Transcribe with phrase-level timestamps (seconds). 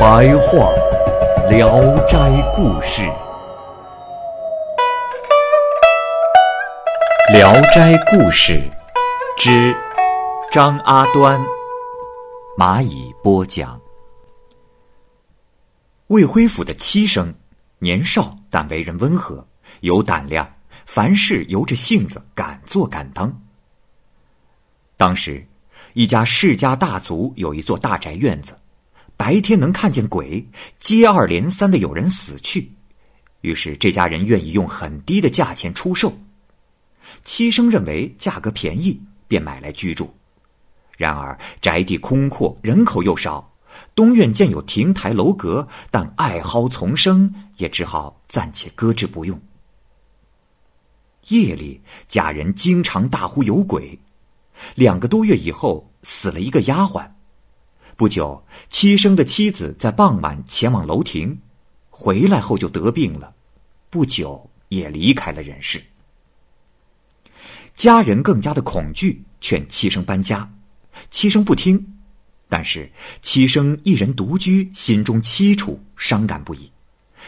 [0.00, 0.72] 白话
[1.50, 2.16] 《聊斋
[2.56, 3.02] 故事》，
[7.34, 8.54] 《聊斋故事》
[9.36, 9.76] 之
[10.50, 11.38] 张阿端，
[12.56, 13.78] 蚂蚁播讲。
[16.06, 17.34] 魏辉府的妻生，
[17.80, 19.46] 年少但为人温和，
[19.80, 20.50] 有胆量，
[20.86, 23.38] 凡事由着性子，敢做敢当。
[24.96, 25.46] 当时，
[25.92, 28.56] 一家世家大族有一座大宅院子，
[29.20, 32.72] 白天能看见鬼，接二连三的有人死去，
[33.42, 36.18] 于是这家人愿意用很低的价钱出售。
[37.22, 38.98] 七生认为价格便宜，
[39.28, 40.10] 便买来居住。
[40.96, 43.46] 然而宅地空阔，人口又少。
[43.94, 49.38] 东院建有亭台楼阁，但爱蒿丛生，也只好暂且搁置不用。
[51.28, 53.98] 夜里，家人经常大呼有鬼。
[54.76, 57.06] 两个多月以后，死了一个丫鬟。
[58.00, 61.38] 不久，七生的妻子在傍晚前往楼亭，
[61.90, 63.34] 回来后就得病了，
[63.90, 65.78] 不久也离开了人世。
[67.74, 70.50] 家人更加的恐惧，劝七生搬家，
[71.10, 71.98] 七生不听。
[72.48, 72.90] 但是
[73.20, 76.72] 七生一人独居，心中凄楚，伤感不已。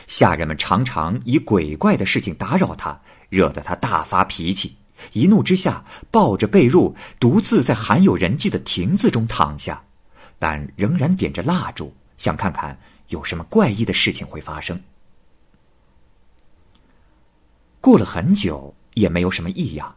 [0.07, 4.75] 下人们常常以鬼怪的事情打扰他，惹得他大发脾气。
[5.13, 9.85] 一怒之下，抱着被褥，独自在罕有人迹的亭子中躺下，
[10.43, 12.77] 但仍然点着蜡烛，想看看
[13.07, 14.83] 有什么怪异的事情会发生。
[17.81, 19.95] 过了很久，也没有什么异样，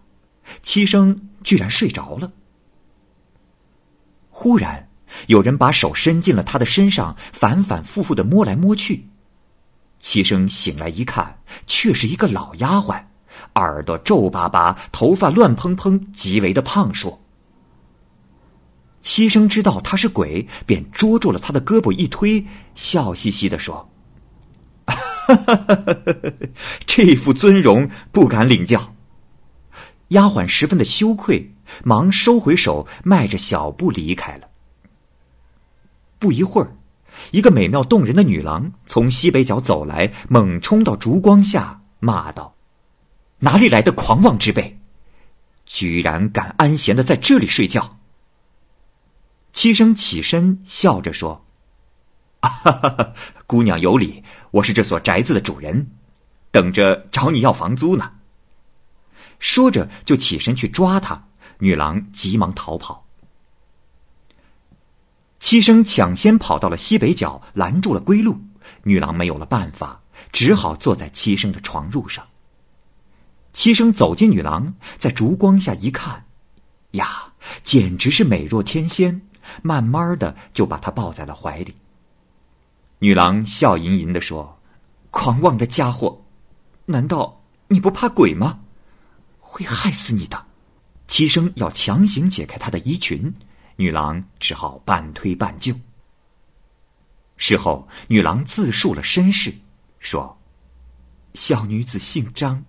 [0.61, 2.31] 七生居然睡着了。
[4.29, 4.87] 忽然。
[5.27, 9.07] 有人把手伸进了他的身上，反反复复的摸来摸去。
[9.99, 13.03] 七生醒来一看，却是一个老丫鬟，
[13.55, 17.24] 耳朵皱巴巴，头发乱蓬蓬，极为的胖硕。
[19.05, 22.43] 七生知道他是鬼，便捉住了他的胳膊一推，
[22.73, 23.87] 笑嘻嘻的说
[26.87, 28.95] ：“这副尊容不敢领教。”
[30.09, 34.49] 丫鬟十分的羞愧，忙收回手，迈着小步离开了。
[36.17, 36.75] 不一会儿，
[37.29, 42.55] 一个美妙动人的女郎从西北角走来，猛冲到烛光下，骂道
[43.37, 44.79] ：“哪里来的狂妄之辈，
[45.67, 47.97] 居然敢安闲的在这里睡觉！”
[49.55, 51.45] 七生起身笑着说：“，
[53.47, 54.21] 姑娘有礼，
[54.51, 55.91] 我是这所宅子的主人，
[56.51, 58.11] 等着找你要房租呢。”
[59.39, 61.29] 说着就起身去抓她，
[61.59, 63.07] 女郎急忙逃跑。
[65.39, 68.37] 七生抢先跑到了西北角，拦住了归路。
[68.83, 70.01] 女郎没有了办法，
[70.33, 72.27] 只好坐在七生的床褥上。
[73.53, 76.25] 七生走进女郎，在烛光下一看，
[76.91, 77.31] 呀，
[77.63, 79.21] 简直是美若天仙，
[79.61, 81.75] 慢慢的就把她抱在了怀里。
[82.99, 84.59] 女郎笑吟吟的说
[85.11, 86.23] ：“狂妄的家伙，
[86.85, 88.59] 难道你不怕鬼吗？
[89.39, 90.45] 会害死你的。”
[91.07, 93.33] 齐生要强行解开她的衣裙。
[93.75, 95.75] 女郎只好半推半就。
[97.37, 99.53] 事后，女郎自述了身世，
[99.99, 100.37] 说
[101.35, 102.63] ：“小女子姓张，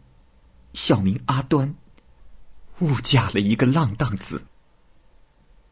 [0.74, 1.74] 小名阿端，
[2.80, 4.44] 误嫁了一个浪荡子。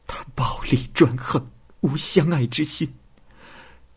[0.06, 1.50] 他暴力专横，
[1.80, 2.94] 无相爱之心，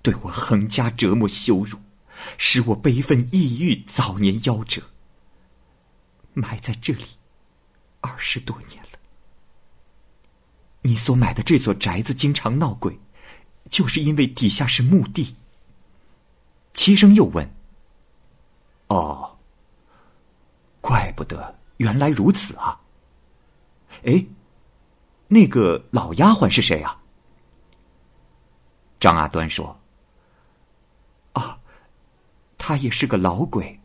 [0.01, 1.79] 对我横加折磨羞辱，
[2.37, 4.83] 使我悲愤抑郁，早年夭折。
[6.33, 7.05] 埋在这里
[8.01, 8.89] 二十多年了。”
[10.83, 12.99] 你所买的这座宅子经常闹鬼，
[13.69, 15.35] 就是因为底下是墓地。
[16.73, 17.53] 七生又问
[18.87, 19.37] ：“哦，
[20.79, 22.79] 怪不得，原来如此啊。
[24.05, 24.25] 哎，
[25.27, 27.01] 那个老丫鬟是谁啊？”
[28.99, 29.79] 张阿端说
[31.33, 31.59] ：“啊，
[32.57, 33.79] 她也是个老鬼，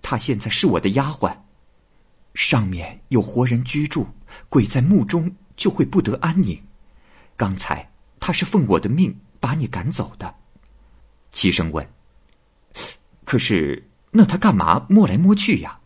[0.00, 1.36] 她现在是我的丫鬟。
[2.34, 4.06] 上面有活人居住，
[4.48, 6.66] 鬼在墓中。”就会不得安宁。
[7.36, 10.34] 刚才他是奉我的命把你赶走的。
[11.30, 11.88] 齐声问
[13.24, 15.78] ：“可是那他干嘛摸来摸去呀？”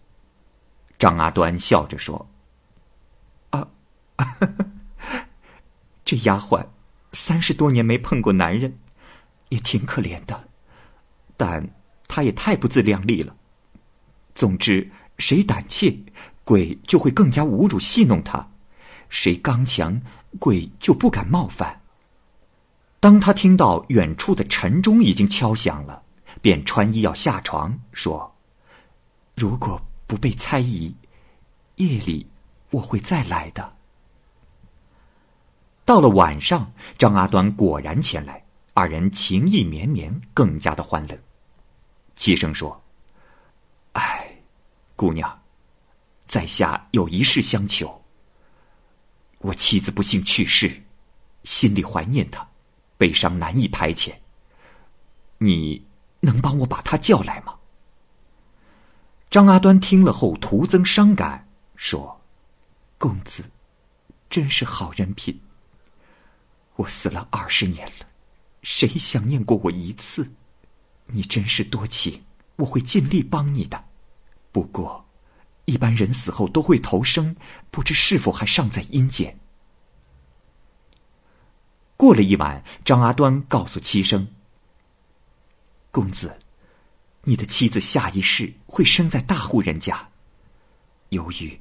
[0.99, 2.31] 张阿端笑着说
[3.51, 3.69] ：“啊，
[6.07, 6.65] 这丫鬟
[7.13, 8.79] 三十多年没碰过男人，
[9.49, 10.49] 也挺可怜的，
[11.37, 11.69] 但
[12.07, 13.37] 她也太不自量力了。
[14.33, 14.89] 总之，
[15.19, 15.99] 谁胆怯，
[16.45, 18.49] 鬼就会更加侮辱戏弄他；
[19.09, 20.01] 谁刚强，
[20.39, 21.83] 鬼就不敢冒犯。
[23.01, 26.03] 当他听到远处的晨钟已经敲响了，
[26.41, 28.37] 便穿衣要下床，说
[29.35, 30.95] ：“如果不被猜疑，
[31.77, 32.29] 夜里
[32.71, 33.75] 我会再来的。”
[35.87, 38.45] 到了晚上，张阿端果然前来，
[38.75, 41.17] 二人情意绵绵，更加的欢乐。
[42.17, 42.83] 齐生说
[43.95, 44.37] ：“哎，
[44.97, 45.41] 姑娘，
[46.27, 48.03] 在下有一事相求。
[49.39, 50.83] 我妻子不幸去世，
[51.45, 52.45] 心里怀念她，
[52.99, 54.13] 悲伤难以排遣。
[55.39, 55.87] 你
[56.19, 57.55] 能帮我把她叫来吗？”
[59.31, 61.47] 张阿端听了后，徒增伤感，
[61.77, 62.21] 说
[62.99, 63.45] ：“公子，
[64.29, 65.41] 真是好人品。”
[66.77, 68.07] 我死了二十年了，
[68.63, 70.31] 谁想念过我一次？
[71.07, 72.23] 你真是多情，
[72.57, 73.83] 我会尽力帮你的。
[74.53, 75.07] 不过，
[75.65, 77.35] 一般人死后都会投生，
[77.71, 79.39] 不知是否还尚在阴间。
[81.97, 84.29] 过了一晚，张阿端告诉七生
[85.91, 86.39] ：“公子，
[87.23, 90.07] 你的妻子下一世会生在大户人家。
[91.09, 91.59] 由于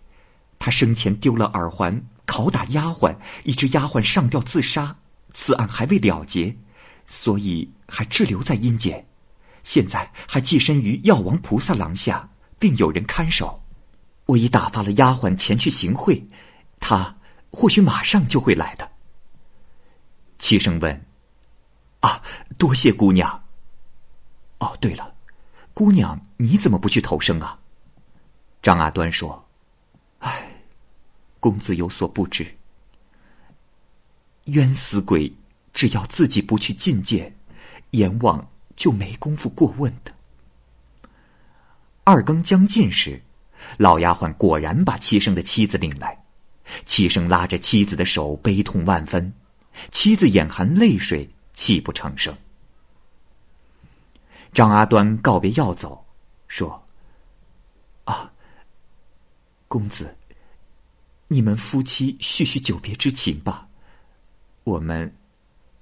[0.60, 3.16] 他生前丢了耳环，拷打丫鬟，
[3.46, 4.98] 以致丫鬟上吊自杀。”
[5.38, 6.56] 此案还未了结，
[7.06, 9.06] 所以还滞留在阴间。
[9.64, 13.62] 现在还寄身于药王菩萨廊下，并有人看守。
[14.28, 16.26] 我已打发了丫鬟前去行贿，
[16.80, 17.18] 他
[17.52, 18.90] 或许马上就会来的。
[20.40, 21.06] 七生问
[22.00, 22.24] ：“啊，
[22.58, 23.44] 多谢姑娘。
[24.60, 25.16] 哦，对了，
[25.74, 27.60] 姑娘你怎么不去投生啊？”
[28.64, 29.48] 张阿端说
[30.20, 30.64] ：“唉，
[31.42, 32.58] 公子有所不知。”
[34.46, 35.34] 冤死鬼，
[35.74, 37.36] 只要自己不去觐见，
[37.92, 40.14] 阎王就没工夫过问的。
[42.04, 43.22] 二更将近时，
[43.78, 46.24] 老丫鬟果然把七生的妻子领来。
[46.86, 49.34] 七生拉着妻子的手，悲痛万分。
[49.92, 52.36] 妻子眼含泪水，泣不成声。
[54.54, 56.06] 张阿端告别要走，
[56.48, 56.88] 说
[58.06, 58.32] ：“啊，
[59.68, 60.16] 公子，
[61.28, 63.68] 你们夫妻叙叙久别之情吧。”
[64.66, 65.16] 我们，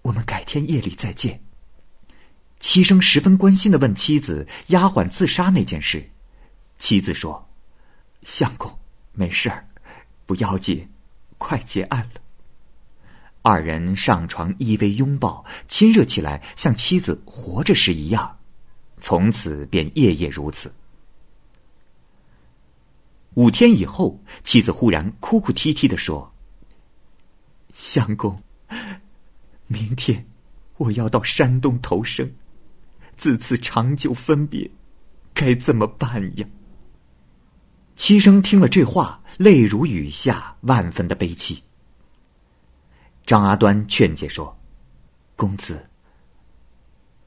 [0.02, 1.42] 我们改天夜里再见。
[2.60, 6.12] 七生十分关心的问妻子：“丫鬟自杀那件事。”
[6.80, 7.50] 妻子说
[8.24, 8.78] ：“相公，
[9.14, 9.66] 没事儿，
[10.26, 10.86] 不要紧，
[11.38, 12.22] 快结案了。”
[13.42, 18.38] 二人上床依偎拥抱，亲热起来，像妻子活着时一样。
[19.00, 20.74] 从此便夜夜如此。
[23.36, 26.34] 五天以后，妻子忽然哭哭啼啼的说
[27.74, 28.38] ：“相公。”
[29.68, 30.26] 明天，
[30.78, 32.32] 我要到山东投生。
[33.16, 34.70] 自此长久分别，
[35.34, 36.48] 该怎么办呀？
[37.96, 41.64] 七生听了这话，泪如雨下，万分的悲戚。
[43.26, 44.58] 张阿端劝解说
[45.38, 45.88] ：“公子，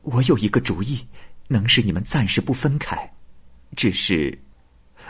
[0.02, 1.06] 我有一个主意，
[1.48, 3.14] 能使你们暂时不分开。
[3.76, 4.36] 只是……”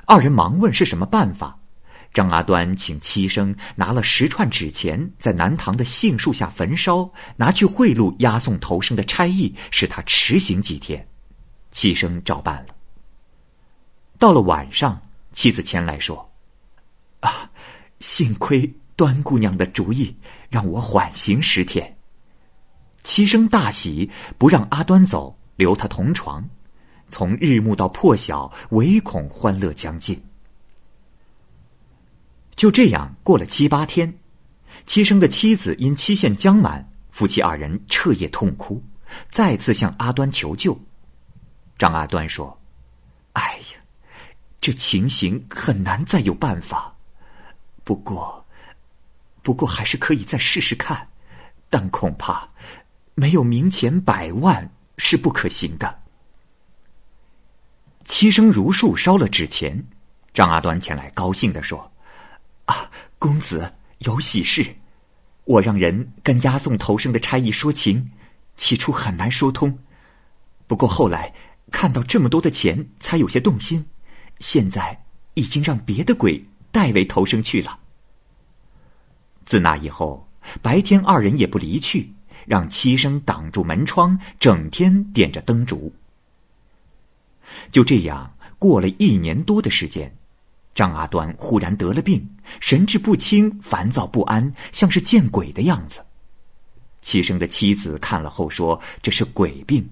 [0.04, 1.58] 二人忙问是什么办法。
[2.16, 11.06] 张阿端请七生拿了十串纸钱，在南堂的杏树下焚烧，拿去贿赂押送头生的差役，使他迟行几天。
[11.72, 12.74] 七生照办了。
[14.18, 14.98] 到了晚上，
[15.34, 16.32] 妻子前来说
[17.20, 17.50] ：“啊，
[18.00, 20.16] 幸亏端姑娘的主意，
[20.48, 21.98] 让我缓刑十天。”
[23.04, 26.42] 七生大喜，不让阿端走，留他同床。
[27.10, 30.18] 从日暮到破晓，唯恐欢乐将尽。
[32.56, 34.18] 就这样过了七八天，
[34.86, 38.82] 七生的妻子因期限将满，夫妻二人彻夜痛哭，
[39.30, 40.78] 再次向阿端求救。
[41.76, 42.58] 张阿端说
[43.34, 43.80] ：“哎呀，
[44.58, 46.96] 这情形很难再有办法。
[47.84, 48.46] 不过，
[49.42, 51.06] 不过还是可以再试试看，
[51.68, 52.48] 但恐怕
[53.14, 56.02] 没有明钱百万是不可行的。”
[58.06, 59.86] 七生如数烧了纸钱，
[60.32, 61.92] 张阿端前来高兴的说。
[62.66, 64.76] 啊，公子有喜事！
[65.44, 68.10] 我让人跟押送投生的差役说情，
[68.56, 69.78] 起初很难说通，
[70.66, 71.32] 不过后来
[71.70, 73.86] 看到这么多的钱，才有些动心。
[74.40, 75.04] 现在
[75.34, 77.78] 已经让别的鬼代为投生去了。
[79.44, 80.28] 自那以后，
[80.60, 82.12] 白天二人也不离去，
[82.46, 85.94] 让七生挡住门窗，整天点着灯烛。
[87.70, 90.15] 就这样过了一年多的时间。
[90.76, 96.04] 张阿端忽然得了病，神志不清，烦躁不安，像是见鬼的样子。
[97.00, 99.88] 七生的妻子看了后说：“这是鬼病。”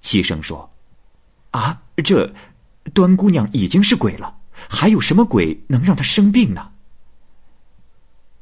[0.00, 0.72] 七生说
[1.52, 2.32] ：“啊，这
[2.94, 4.38] 端姑娘已经是鬼了，
[4.70, 6.72] 还有什么鬼能让她生病呢？”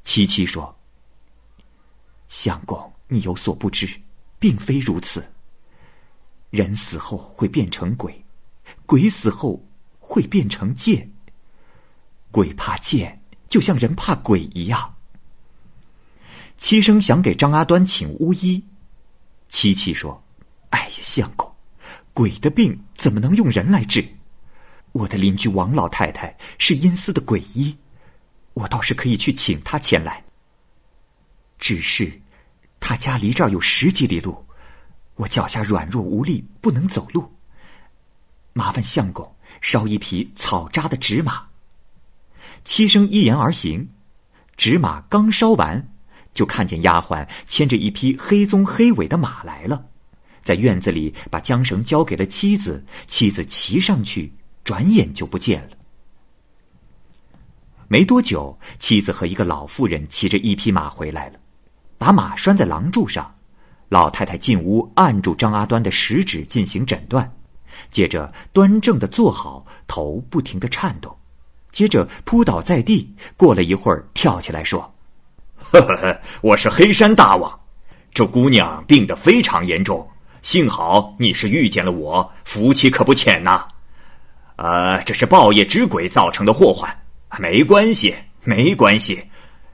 [0.04, 0.78] 七七说
[2.28, 4.00] ：“相公，你有所不知，
[4.38, 5.28] 并非如此。
[6.50, 8.24] 人死后会变成鬼，
[8.86, 9.66] 鬼死后
[9.98, 11.10] 会变成剑。
[12.36, 14.94] 鬼怕见，就像人怕鬼一样。”
[16.58, 18.62] 七生想给张阿端请巫医，
[19.48, 20.22] 七七说
[20.68, 21.50] ：“哎呀，相公，
[22.12, 24.04] 鬼的病怎么能用人来治？
[24.92, 27.74] 我的邻居王老太太是阴司的鬼医，
[28.52, 30.22] 我倒是可以去请她前来。
[31.58, 32.20] 只是，
[32.78, 34.44] 他家离这儿有十几里路，
[35.14, 37.34] 我脚下软弱无力，不能走路。
[38.52, 41.42] 麻烦相公烧一匹草扎的纸马。”
[42.66, 43.88] 七生依言而行，
[44.58, 45.88] 纸马刚烧完。
[46.34, 49.86] 就看见丫鬟牵着一匹黑棕黑尾的马来了，
[50.42, 54.30] 在院子里把缰绳交给了妻子，妻子骑上去，
[54.62, 55.70] 转眼就不见了。
[57.88, 61.38] 没多久，妻子和一个老妇人骑着一匹马回来了，
[61.96, 63.34] 把马拴在廊柱上。
[63.88, 67.32] 老太太进屋按住张阿端的食指进行诊断，
[67.88, 71.16] 接着端正的坐好，头不停的颤动，
[71.76, 73.14] 接着扑倒在地。
[73.36, 74.80] 过了一会儿，跳起来说。
[75.56, 77.60] 呵呵呵，我是黑山大王，
[78.14, 80.08] 这姑娘病得非常严重，
[80.40, 83.68] 幸好你是遇见了我，福气可不浅呐。
[84.56, 86.90] 呃，这是报业之鬼造成的祸患，
[87.38, 89.22] 没关系，没关系，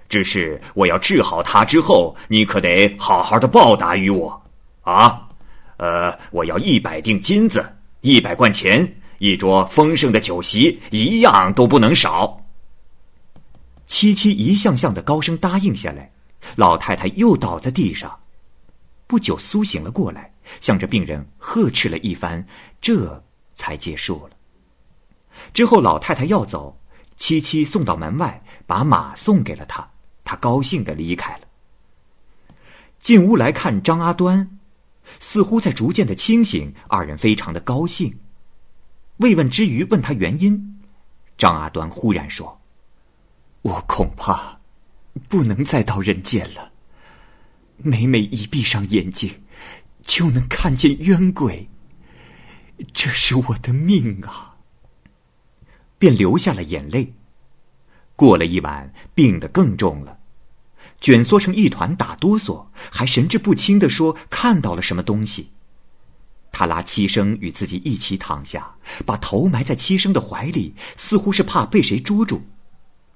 [0.08, 4.42] 只是我要治好她之后，你可得好好的报答于我，
[4.80, 5.22] 啊，
[5.76, 7.64] 呃，我要一百锭金子，
[8.00, 12.44] 一百贯钱，一桌丰盛的酒席，一样都不能少。
[13.86, 16.10] 七七一项项的高声答应下来，
[16.56, 18.18] 老太太又倒在地上，
[19.06, 22.44] 不久苏醒了过来，向着病人呵斥了一番，
[22.80, 23.22] 这
[23.54, 24.36] 才结束了。
[25.54, 26.76] 之后老太太要走，
[27.16, 29.88] 七七送到门外，把马送给了他，
[30.24, 31.42] 他高兴的离开了。
[32.98, 34.58] 进屋来看张阿端，
[35.20, 38.12] 似乎在逐渐的清醒，二人非常的高兴。
[39.22, 40.80] 慰问之余，问他原因，
[41.38, 42.60] 张阿端忽然说。
[43.62, 44.60] 我恐怕
[45.28, 46.72] 不能再到人间了。
[47.76, 49.42] 每每一闭上眼睛，
[50.02, 51.68] 就能看见冤鬼。
[52.92, 54.56] 这是我的命啊！
[55.98, 57.14] 便流下了眼泪。
[58.16, 60.18] 过了一晚，病得更重了，
[61.00, 65.52] 蜷缩成一团，打哆嗦，还神志不清的说看到了什么东西。
[66.52, 72.42] 他拉七生与自己一起躺下，把头埋在七生的怀里，似乎是怕被谁捉住。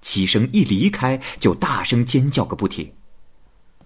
[0.00, 2.90] 七生一离开，就大声尖叫个不停。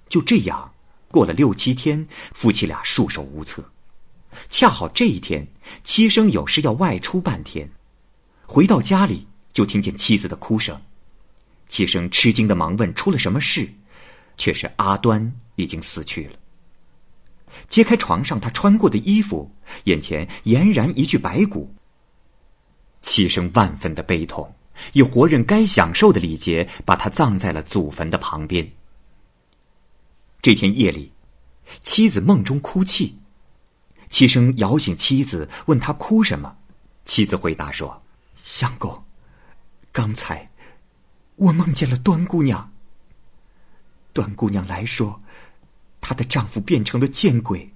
[0.09, 0.73] 就这样，
[1.09, 3.65] 过了六七天，夫妻俩束手无策。
[4.49, 5.47] 恰好这一天，
[5.83, 7.69] 七生有事要外出半天，
[8.47, 10.81] 回到家里就听见妻子的哭声。
[11.67, 13.69] 七生吃惊的忙问出了什么事，
[14.39, 16.40] 却是阿端已经死去了。
[17.69, 19.51] 揭开床上他穿过的衣服，
[19.85, 21.75] 眼前俨然一具白骨。
[23.03, 24.55] 七生万分的悲痛。
[24.95, 28.73] 以活人该享受的礼节，把他葬在了祖坟的旁边。
[30.41, 31.13] 这天夜里，
[31.83, 33.19] 妻子梦中哭泣，
[34.09, 36.57] 七生摇醒妻子，问他哭什么。
[37.05, 38.03] 妻子回答说
[38.43, 39.05] ：“相公，
[39.93, 40.51] 刚才
[41.37, 42.73] 我梦见了端姑娘。
[44.15, 45.21] 端姑娘来说，
[46.01, 47.73] 她的丈夫变成了见鬼，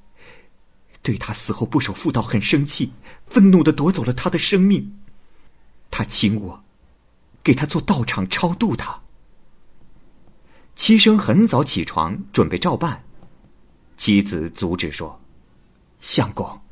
[1.02, 2.92] 对她死后不守妇道很生气，
[3.26, 4.98] 愤怒的夺走了她的生命。
[5.90, 6.60] 他请我。”
[7.44, 9.02] 给他做道场超度他。
[10.74, 13.04] 七生很早起床准备照办，
[13.98, 15.20] 妻子阻止说
[16.00, 16.62] ：“相公，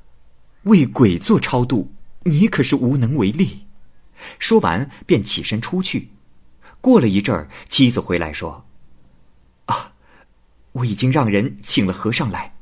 [0.62, 1.92] 为鬼做超度，
[2.22, 3.66] 你可是无能为力。”
[4.40, 6.08] 说完便起身出去。
[6.80, 8.64] 过了一阵儿，妻子回来说：“，
[10.72, 12.54] 我已经让人请了和尚来，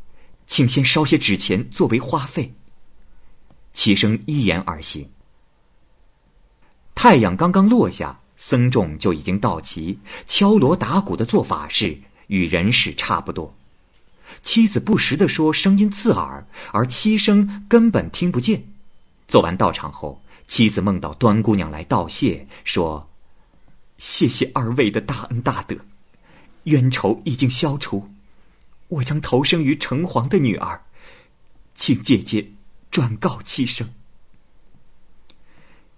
[0.46, 2.54] 请先烧些纸钱作为花费。”
[3.72, 5.08] 七生依言而行。
[6.94, 13.56] 太阳刚刚落下，僧众就已经到齐，敲锣打鼓的做法事，与人事差不多。
[14.42, 18.64] 妻子不时的说，声音刺耳，而七生根本听不见。
[19.26, 23.08] 做完道场后，妻子梦到端姑娘来道谢，说
[23.98, 25.76] ：“谢谢二位的大恩大德，
[26.64, 28.10] 冤仇已经消除，
[28.88, 30.82] 我将投生于城隍的女儿，
[31.74, 32.50] 请姐姐
[32.90, 33.88] 转告七生。”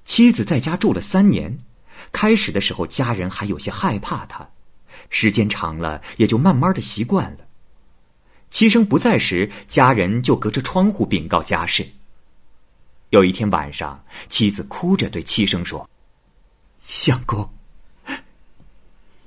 [0.05, 1.59] 妻子在家住了三年，
[2.11, 4.51] 开始的时候家人还有些害怕他，
[5.11, 7.47] 时间长了也就慢慢的习惯了。
[8.51, 11.87] 七生不在时，家人就隔着窗户禀告家事。
[13.11, 15.89] 有一天晚上，妻子哭着对七生说
[16.85, 17.51] ：“相公，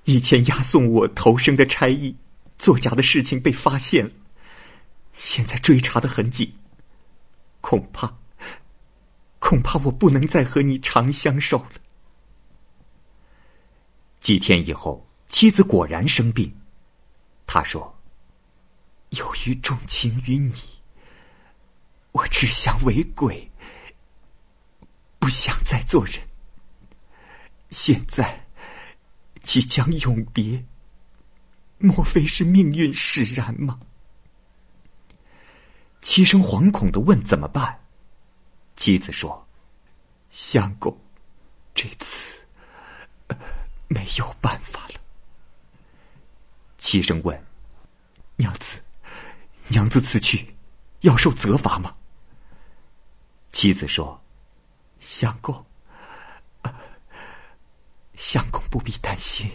[0.06, 2.16] 以前押送我投生的差役
[2.58, 4.12] 作假的事情被发现了，
[5.14, 6.54] 现在追查的很紧，
[7.62, 8.18] 恐怕，
[9.40, 11.72] 恐怕我不能再和你长相守了。”
[14.22, 16.56] 几天以后，妻子果然生病。
[17.48, 18.00] 他说
[19.10, 20.54] ：“由于重情于你，
[22.12, 23.52] 我只想为鬼，
[25.20, 26.16] 不想再做人。
[27.70, 28.45] 现在
[29.46, 30.66] 即将永别，
[31.78, 33.80] 莫非是命运使然吗？”
[36.02, 37.80] 齐生惶恐的问：“怎么办？”
[38.76, 39.48] 妻子说
[40.30, 41.00] ：“相公，
[41.74, 42.46] 这次
[43.88, 45.00] 没有办法了。”
[46.78, 47.46] 齐生问
[48.36, 48.84] ：“娘子，
[49.68, 50.56] 娘子此去
[51.02, 51.96] 要受责罚吗？”
[53.54, 54.22] 妻子说
[55.00, 55.66] ：“相公，
[58.16, 59.50] 相公不必担心，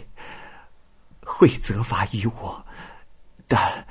[1.21, 2.65] 会责罚于我，
[3.47, 3.87] 但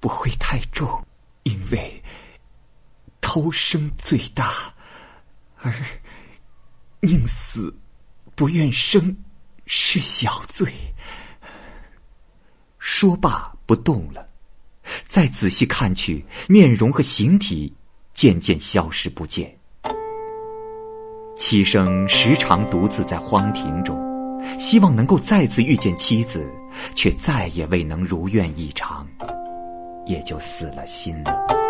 [0.00, 1.06] 不会太重，
[1.44, 2.02] 因为
[3.20, 4.74] 偷生罪大，
[5.58, 5.72] 而
[7.00, 7.76] 宁死
[8.34, 9.16] 不愿生
[9.66, 10.72] 是小罪。”
[12.78, 14.28] 说罢不动了，
[15.08, 17.74] 再仔细看去，面容和形体
[18.12, 19.58] 渐渐消失不见。
[21.36, 23.98] 七生时常独自在荒庭中，
[24.58, 26.48] 希望能够再次遇见妻子，
[26.94, 29.06] 却再也未能如愿以偿，
[30.06, 31.63] 也就死了心了。